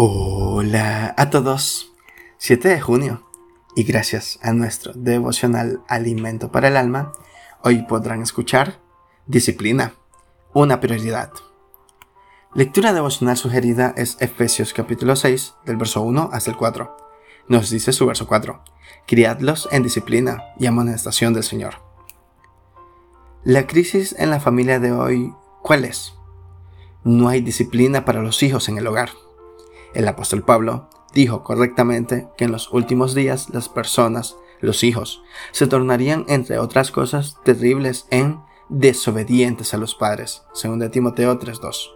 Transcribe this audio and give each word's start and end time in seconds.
Hola 0.00 1.12
a 1.16 1.28
todos. 1.28 1.92
7 2.36 2.68
de 2.68 2.80
junio. 2.80 3.28
Y 3.74 3.82
gracias 3.82 4.38
a 4.42 4.52
nuestro 4.52 4.92
devocional 4.92 5.82
Alimento 5.88 6.52
para 6.52 6.68
el 6.68 6.76
Alma, 6.76 7.10
hoy 7.64 7.82
podrán 7.82 8.22
escuchar 8.22 8.78
Disciplina, 9.26 9.94
una 10.54 10.78
prioridad. 10.78 11.32
Lectura 12.54 12.92
devocional 12.92 13.36
sugerida 13.36 13.92
es 13.96 14.16
Efesios 14.20 14.72
capítulo 14.72 15.16
6, 15.16 15.54
del 15.66 15.76
verso 15.76 16.00
1 16.02 16.30
hasta 16.32 16.52
el 16.52 16.56
4. 16.56 16.96
Nos 17.48 17.68
dice 17.68 17.92
su 17.92 18.06
verso 18.06 18.28
4. 18.28 18.62
Criadlos 19.04 19.68
en 19.72 19.82
disciplina 19.82 20.44
y 20.60 20.66
amonestación 20.66 21.34
del 21.34 21.42
Señor. 21.42 21.82
La 23.42 23.66
crisis 23.66 24.14
en 24.16 24.30
la 24.30 24.38
familia 24.38 24.78
de 24.78 24.92
hoy, 24.92 25.34
¿cuál 25.60 25.84
es? 25.84 26.14
No 27.02 27.28
hay 27.28 27.40
disciplina 27.40 28.04
para 28.04 28.22
los 28.22 28.44
hijos 28.44 28.68
en 28.68 28.78
el 28.78 28.86
hogar. 28.86 29.08
El 29.94 30.06
apóstol 30.08 30.42
Pablo 30.42 30.88
dijo 31.14 31.42
correctamente 31.42 32.28
que 32.36 32.44
en 32.44 32.52
los 32.52 32.72
últimos 32.72 33.14
días 33.14 33.50
las 33.50 33.68
personas, 33.68 34.36
los 34.60 34.84
hijos, 34.84 35.22
se 35.52 35.66
tornarían, 35.66 36.24
entre 36.28 36.58
otras 36.58 36.90
cosas 36.90 37.36
terribles, 37.44 38.06
en 38.10 38.40
desobedientes 38.68 39.72
a 39.74 39.78
los 39.78 39.94
padres, 39.94 40.42
según 40.52 40.78
de 40.78 40.90
Timoteo 40.90 41.38
3.2. 41.38 41.92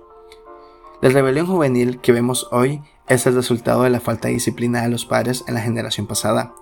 La 1.03 1.09
rebelión 1.11 1.47
juvenil 1.47 2.01
que 2.01 2.13
vemos 2.13 2.49
hoy 2.53 2.83
es 3.09 3.27
el 3.27 3.35
resultado 3.35 3.83
de 3.83 3.91
la 3.91 4.01
falta 4.01 4.29
de 4.29 4.35
disciplina 4.35 4.83
de 4.83 4.89
los 4.89 5.05
padres 5.05 5.45
en 5.49 5.55
la 5.55 5.61
generación 5.61 6.07
pasada. 6.07 6.55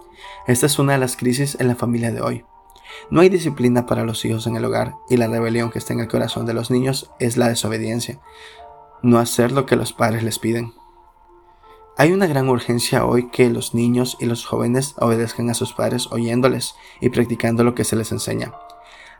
Esta 0.46 0.66
es 0.66 0.78
una 0.78 0.94
de 0.94 0.98
las 0.98 1.16
crisis 1.16 1.56
en 1.60 1.68
la 1.68 1.76
familia 1.76 2.10
de 2.10 2.22
hoy. 2.22 2.44
No 3.10 3.20
hay 3.20 3.28
disciplina 3.28 3.86
para 3.86 4.04
los 4.04 4.24
hijos 4.24 4.46
en 4.46 4.56
el 4.56 4.64
hogar 4.64 4.94
y 5.08 5.16
la 5.16 5.28
rebelión 5.28 5.70
que 5.70 5.78
está 5.78 5.92
en 5.92 6.00
el 6.00 6.08
corazón 6.08 6.46
de 6.46 6.54
los 6.54 6.70
niños 6.70 7.10
es 7.20 7.36
la 7.36 7.48
desobediencia, 7.48 8.18
no 9.02 9.18
hacer 9.18 9.52
lo 9.52 9.66
que 9.66 9.76
los 9.76 9.92
padres 9.92 10.22
les 10.22 10.38
piden. 10.38 10.72
Hay 12.00 12.12
una 12.12 12.26
gran 12.26 12.48
urgencia 12.48 13.04
hoy 13.04 13.28
que 13.28 13.50
los 13.50 13.74
niños 13.74 14.16
y 14.20 14.24
los 14.24 14.46
jóvenes 14.46 14.94
obedezcan 14.96 15.50
a 15.50 15.54
sus 15.54 15.74
padres 15.74 16.08
oyéndoles 16.10 16.74
y 16.98 17.10
practicando 17.10 17.62
lo 17.62 17.74
que 17.74 17.84
se 17.84 17.94
les 17.94 18.10
enseña. 18.10 18.54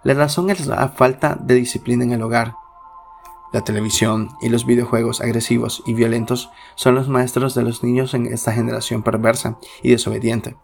La 0.03 0.15
razón 0.15 0.49
es 0.49 0.67
la 0.67 0.89
falta 0.89 1.37
de 1.39 1.57
disciplina 1.57 2.05
en 2.05 2.13
el 2.13 2.23
hogar. 2.23 2.55
La 3.53 3.65
televisión 3.65 4.31
y 4.41 4.49
los 4.49 4.65
videojuegos 4.65 5.21
agresivos 5.21 5.83
y 5.85 5.93
violentos 5.93 6.49
son 6.75 6.95
los 6.95 7.07
maestros 7.07 7.55
de 7.55 7.65
los 7.65 7.85
niños 7.85 8.15
en 8.15 8.25
esta 8.33 8.55
generación 8.55 9.03
perversa 9.03 9.59
y 9.83 9.91
desobediente, 9.91 10.57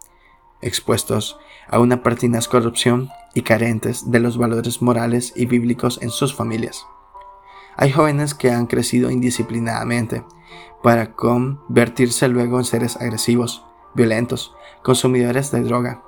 expuestos 0.62 1.38
a 1.68 1.80
una 1.80 2.02
pertinaz 2.02 2.48
corrupción 2.48 3.10
y 3.34 3.42
carentes 3.42 4.10
de 4.10 4.20
los 4.20 4.38
valores 4.38 4.80
morales 4.80 5.34
y 5.36 5.44
bíblicos 5.44 6.00
en 6.00 6.08
sus 6.08 6.34
familias. 6.34 6.86
Hay 7.76 7.92
jóvenes 7.92 8.34
que 8.34 8.50
han 8.50 8.66
crecido 8.66 9.10
indisciplinadamente 9.10 10.24
para 10.82 11.12
convertirse 11.12 12.28
luego 12.28 12.58
en 12.58 12.64
seres 12.64 12.96
agresivos, 12.96 13.64
violentos, 13.94 14.54
consumidores 14.82 15.50
de 15.50 15.62
droga. 15.62 16.02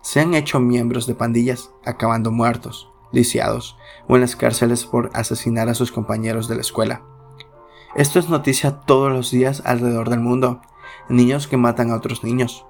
Se 0.00 0.20
han 0.20 0.34
hecho 0.34 0.60
miembros 0.60 1.06
de 1.06 1.14
pandillas, 1.14 1.72
acabando 1.84 2.30
muertos, 2.30 2.90
lisiados 3.10 3.76
o 4.08 4.14
en 4.14 4.20
las 4.20 4.36
cárceles 4.36 4.84
por 4.84 5.10
asesinar 5.14 5.68
a 5.68 5.74
sus 5.74 5.90
compañeros 5.92 6.48
de 6.48 6.56
la 6.56 6.60
escuela. 6.60 7.02
Esto 7.94 8.18
es 8.18 8.28
noticia 8.28 8.80
todos 8.80 9.12
los 9.12 9.30
días 9.30 9.62
alrededor 9.64 10.08
del 10.08 10.20
mundo. 10.20 10.62
Niños 11.08 11.46
que 11.46 11.56
matan 11.56 11.90
a 11.90 11.96
otros 11.96 12.24
niños. 12.24 12.64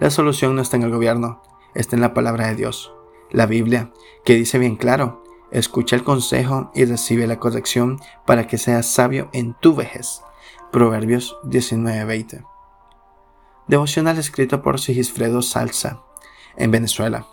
La 0.00 0.10
solución 0.10 0.54
no 0.54 0.62
está 0.62 0.76
en 0.76 0.84
el 0.84 0.90
gobierno, 0.90 1.42
está 1.74 1.96
en 1.96 2.02
la 2.02 2.14
palabra 2.14 2.46
de 2.46 2.54
Dios, 2.54 2.92
la 3.30 3.46
Biblia, 3.46 3.92
que 4.24 4.34
dice 4.34 4.58
bien 4.58 4.76
claro, 4.76 5.24
escucha 5.50 5.96
el 5.96 6.04
consejo 6.04 6.70
y 6.74 6.84
recibe 6.84 7.26
la 7.26 7.38
corrección 7.38 8.00
para 8.26 8.46
que 8.46 8.58
seas 8.58 8.86
sabio 8.86 9.30
en 9.32 9.54
tu 9.54 9.74
vejez. 9.74 10.22
Proverbios 10.72 11.36
19:20. 11.44 12.44
Devocional 13.66 14.18
escrito 14.18 14.62
por 14.62 14.80
Sigisfredo 14.80 15.42
Salsa, 15.42 16.02
en 16.56 16.70
Venezuela. 16.70 17.26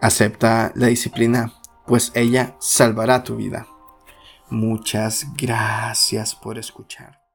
Acepta 0.00 0.72
la 0.74 0.88
disciplina, 0.88 1.52
pues 1.86 2.12
ella 2.14 2.56
salvará 2.58 3.22
tu 3.22 3.36
vida. 3.36 3.66
Muchas 4.48 5.26
gracias 5.36 6.34
por 6.34 6.58
escuchar. 6.58 7.25